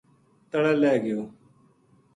[0.49, 1.21] تَڑے لہہ گیو